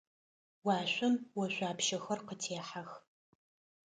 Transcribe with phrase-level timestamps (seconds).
[0.65, 2.89] Уашъом ошъуапщэхэр къытехьэх.